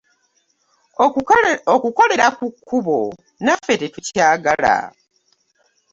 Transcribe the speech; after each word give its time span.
Okukolera 1.75 2.27
ku 2.37 2.45
kkubo 2.55 2.99
naffe 3.43 3.73
tetukyagala. 3.81 4.75